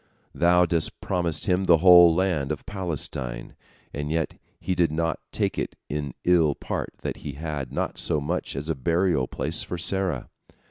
[0.33, 3.53] Thou didst promise him the whole land of Palestine,
[3.93, 8.19] and yet he did not take it in ill part that he had not so
[8.19, 10.27] much as a burial place for Sarah.